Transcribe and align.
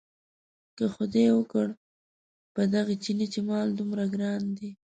که 0.77 0.83
خدای 0.95 1.27
وکړ 1.33 1.67
په 2.53 2.61
دې 2.71 2.93
چیني 3.03 3.27
چې 3.33 3.39
مال 3.47 3.67
دومره 3.79 4.03
ګران 4.13 4.43
دی. 4.57 4.69